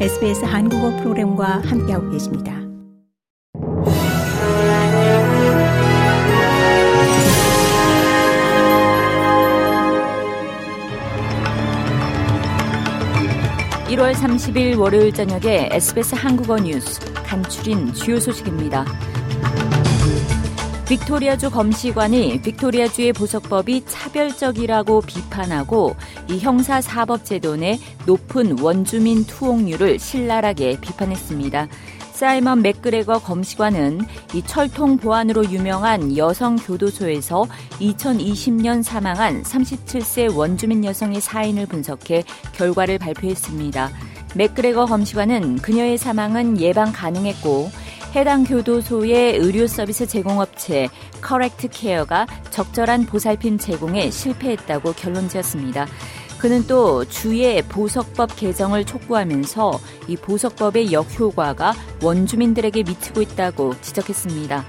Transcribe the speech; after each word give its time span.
SBS 0.00 0.44
한국어 0.44 0.90
프로그램과 0.96 1.62
함께하고 1.64 2.10
계십니다. 2.10 2.52
(1월 13.86 14.12
30일) 14.14 14.76
월요일 14.76 15.12
저녁에 15.12 15.68
SBS 15.70 16.16
한국어 16.16 16.58
뉴스 16.58 17.00
간추린 17.22 17.94
주요 17.94 18.18
소식입니다. 18.18 18.84
빅토리아주 20.88 21.50
검시관이 21.50 22.42
빅토리아주의 22.42 23.14
보석법이 23.14 23.86
차별적이라고 23.86 25.00
비판하고 25.00 25.96
이 26.28 26.38
형사사법제도 26.38 27.56
내 27.56 27.78
높은 28.04 28.60
원주민 28.60 29.24
투옥률을 29.24 29.98
신랄하게 29.98 30.80
비판했습니다. 30.82 31.68
사이먼 32.12 32.60
맥그레거 32.60 33.20
검시관은 33.20 34.02
이 34.34 34.42
철통 34.42 34.98
보안으로 34.98 35.50
유명한 35.50 36.18
여성 36.18 36.56
교도소에서 36.56 37.46
2020년 37.80 38.82
사망한 38.82 39.42
37세 39.42 40.36
원주민 40.36 40.84
여성의 40.84 41.22
사인을 41.22 41.64
분석해 41.64 42.24
결과를 42.52 42.98
발표했습니다. 42.98 43.90
맥그레거 44.36 44.84
검시관은 44.84 45.56
그녀의 45.56 45.96
사망은 45.96 46.60
예방 46.60 46.92
가능했고 46.92 47.70
해당 48.14 48.44
교도소의 48.44 49.38
의료 49.38 49.66
서비스 49.66 50.06
제공업체 50.06 50.88
커렉트 51.20 51.68
케어가 51.72 52.28
적절한 52.50 53.06
보살핌 53.06 53.58
제공에 53.58 54.08
실패했다고 54.08 54.92
결론 54.92 55.28
지었습니다. 55.28 55.88
그는 56.38 56.64
또 56.68 57.04
주의 57.06 57.60
보석법 57.62 58.36
개정을 58.36 58.84
촉구하면서 58.84 59.80
이 60.06 60.16
보석법의 60.16 60.92
역효과가 60.92 61.74
원주민들에게 62.02 62.84
미치고 62.84 63.20
있다고 63.20 63.74
지적했습니다. 63.80 64.64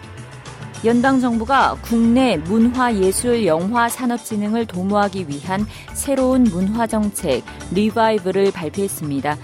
연방 0.85 1.19
정부가 1.19 1.77
국내 1.81 2.37
문화 2.37 2.95
예술 2.95 3.45
영화 3.45 3.89
산업 3.89 4.23
진흥을 4.23 4.65
도모하기 4.65 5.27
위한 5.27 5.65
새로운 5.93 6.43
문화 6.43 6.87
정책 6.87 7.43
리바이브를 7.71 8.51
발표했습니다. 8.51 9.37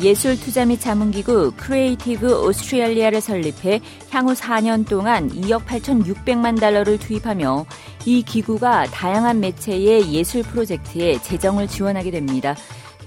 예술 0.00 0.38
투자 0.38 0.64
및 0.66 0.80
자문기구 0.80 1.52
크리에이티브 1.56 2.46
오스트레일리아를 2.46 3.20
설립해 3.20 3.80
향후 4.10 4.34
4년 4.34 4.86
동안 4.86 5.30
2억 5.30 5.64
8,600만 5.64 6.60
달러를 6.60 6.98
투입하며 6.98 7.64
이 8.04 8.22
기구가 8.22 8.86
다양한 8.86 9.40
매체의 9.40 10.12
예술 10.12 10.42
프로젝트에 10.42 11.18
재정을 11.22 11.66
지원하게 11.66 12.10
됩니다. 12.10 12.54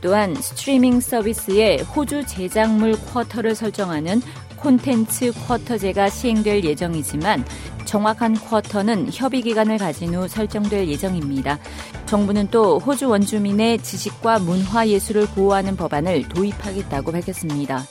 또한 0.02 0.34
스트리밍 0.34 1.00
서비스의 1.00 1.84
호주 1.84 2.26
제작물 2.26 2.94
쿼터를 2.94 3.54
설정하는 3.54 4.22
콘텐츠 4.60 5.32
쿼터제가 5.48 6.10
시행될 6.10 6.64
예정이지만 6.64 7.46
정확한 7.86 8.36
쿼터는 8.36 9.10
협의 9.12 9.42
기간을 9.42 9.78
가진 9.78 10.14
후 10.14 10.28
설정될 10.28 10.88
예정입니다. 10.88 11.60
정부는 12.06 12.50
또 12.52 12.80
호주 12.80 13.10
원주민의 13.10 13.80
지식과 13.80 14.40
문화 14.40 14.88
예술을 14.88 15.28
보호하는 15.28 15.76
법안을 15.76 16.30
도입하겠다고 16.30 17.12
밝혔습니다. 17.12 17.84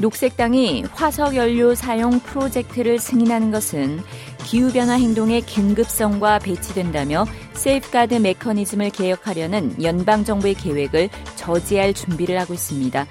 녹색당이 0.00 0.84
화석 0.92 1.34
연료 1.34 1.74
사용 1.74 2.20
프로젝트를 2.20 2.98
승인하는 2.98 3.50
것은 3.50 4.00
기후변화 4.44 4.94
행동의 4.94 5.42
긴급성과 5.42 6.38
배치된다며 6.38 7.26
세이프가드 7.54 8.14
메커니즘을 8.14 8.90
개혁하려는 8.90 9.82
연방정부의 9.82 10.54
계획을 10.54 11.10
저지할 11.34 11.94
준비를 11.94 12.38
하고 12.40 12.54
있습니다. 12.54 13.06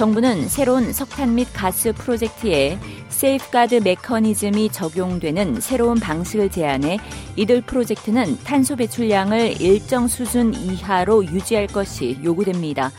정부는 0.00 0.48
새로운 0.48 0.94
석탄 0.94 1.34
및 1.34 1.46
가스 1.52 1.92
프로젝트에 1.92 2.78
세이프가드 3.10 3.82
메커니즘이 3.84 4.70
적용되는 4.70 5.60
새로운 5.60 6.00
방식을 6.00 6.50
제안해 6.50 6.98
이들 7.36 7.60
프로젝트는 7.60 8.38
탄소 8.42 8.76
배출량을 8.76 9.60
일정 9.60 10.08
수준 10.08 10.54
이하로 10.54 11.26
유지할 11.26 11.66
것이 11.66 12.18
요구됩니다. 12.24 12.90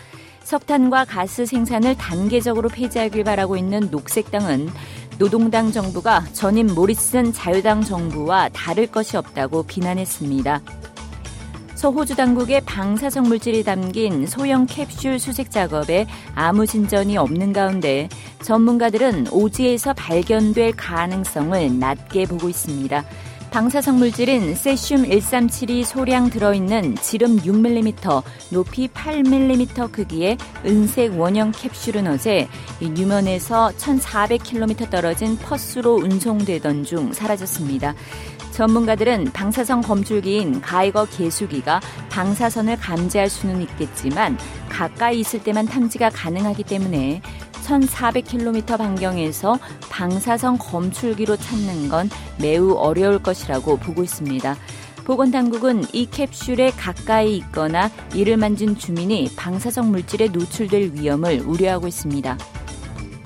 석탄과 0.44 1.06
가스 1.06 1.48
생산을 1.48 1.98
단계적으로 1.98 2.70
폐지하길 2.70 3.24
바라고 3.24 3.58
있는 3.58 3.90
녹색당은 3.90 4.70
노동당 5.18 5.72
정부가 5.72 6.26
전임 6.34 6.68
모리슨 6.68 7.34
자유당 7.34 7.82
정부와 7.82 8.50
다를 8.50 8.86
것이 8.86 9.18
없다고 9.18 9.64
비난했습니다. 9.64 10.62
서호주 11.82 12.16
당국의 12.16 12.62
방사성 12.62 13.24
물질이 13.24 13.64
담긴 13.64 14.28
소형 14.28 14.68
캡슐 14.68 15.18
수색 15.18 15.50
작업에 15.50 16.06
아무 16.36 16.68
진전이 16.68 17.18
없는 17.18 17.54
가운데 17.54 18.08
전문가들은 18.44 19.30
오지에서 19.32 19.94
발견될 19.94 20.74
가능성을 20.74 21.80
낮게 21.80 22.28
보고 22.28 22.50
있습니다. 22.50 23.04
방사성 23.52 24.00
물질은 24.00 24.56
세슘 24.56 25.04
137이 25.04 25.84
소량 25.84 26.30
들어있는 26.30 26.96
지름 26.96 27.36
6mm, 27.36 28.24
높이 28.50 28.88
8mm 28.88 29.92
크기의 29.92 30.38
은색 30.66 31.20
원형 31.20 31.52
캡슐은 31.52 32.08
어제 32.08 32.48
뉴먼에서 32.80 33.74
1,400km 33.78 34.90
떨어진 34.90 35.38
퍼스로 35.38 35.96
운송되던 35.96 36.86
중 36.86 37.12
사라졌습니다. 37.12 37.94
전문가들은 38.52 39.32
방사성 39.34 39.82
검출기인 39.82 40.62
가이거 40.62 41.06
개수기가 41.06 41.82
방사선을 42.10 42.78
감지할 42.78 43.30
수는 43.30 43.62
있겠지만 43.64 44.38
가까이 44.70 45.20
있을 45.20 45.44
때만 45.44 45.66
탐지가 45.66 46.10
가능하기 46.12 46.64
때문에 46.64 47.22
1,400km 47.62 48.78
반경에서 48.78 49.58
방사성 49.90 50.58
검출기로 50.58 51.38
찾는 51.38 51.90
건 51.90 52.10
매우 52.40 52.74
어려울 52.74 53.22
것이라고 53.22 53.78
보고 53.78 54.04
있습니다. 54.04 54.56
보건당국은 55.04 55.86
이 55.94 56.06
캡슐에 56.06 56.72
가까이 56.72 57.38
있거나 57.38 57.90
이를 58.14 58.38
만진 58.38 58.78
주민이 58.78 59.32
방사성 59.36 59.92
물질에 59.92 60.28
노출될 60.28 60.92
위험을 60.94 61.42
우려하고 61.46 61.88
있습니다. 61.88 62.38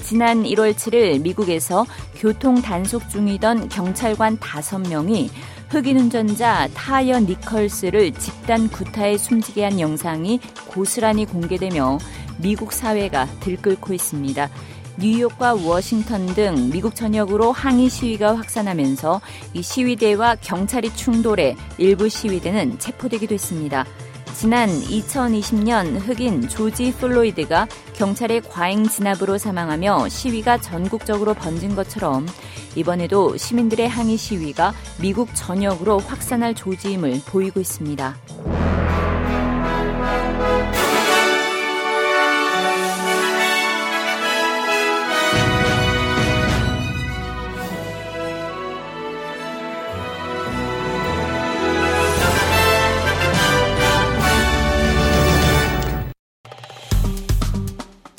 지난 0.02 0.44
1월 0.44 0.74
7일 0.76 1.22
미국에서 1.22 1.86
교통 2.16 2.62
단속 2.62 3.10
중이던 3.10 3.70
경찰관 3.70 4.38
5명이 4.38 5.30
흑인 5.70 5.98
운전자 5.98 6.68
타이어 6.76 7.20
니컬스를 7.20 8.14
집단 8.14 8.70
구타에 8.70 9.18
숨지게 9.18 9.64
한 9.64 9.80
영상이 9.80 10.40
고스란히 10.68 11.26
공개되며 11.26 11.98
미국 12.38 12.72
사회가 12.72 13.28
들끓고 13.40 13.94
있습니다. 13.94 14.50
뉴욕과 14.98 15.56
워싱턴 15.56 16.26
등 16.28 16.70
미국 16.72 16.96
전역으로 16.96 17.52
항의 17.52 17.90
시위가 17.90 18.38
확산하면서 18.38 19.20
이 19.54 19.62
시위대와 19.62 20.38
경찰이 20.42 20.96
충돌해 20.96 21.56
일부 21.78 22.08
시위대는 22.08 22.80
체포되기도 22.80 23.34
했습니다. 23.34 23.86
지난 24.34 24.70
2020년 24.70 25.98
흑인 26.06 26.48
조지 26.50 26.94
플로이드가 26.94 27.68
경찰의 27.94 28.42
과잉 28.42 28.86
진압으로 28.86 29.38
사망하며 29.38 30.10
시위가 30.10 30.60
전국적으로 30.60 31.34
번진 31.34 31.74
것처럼 31.74 32.28
이번에도 32.76 33.38
시민들의 33.38 33.88
항의 33.88 34.18
시위가 34.18 34.74
미국 35.00 35.30
전역으로 35.34 36.00
확산할 36.00 36.54
조짐을 36.54 37.22
보이고 37.26 37.62
있습니다. 37.62 38.18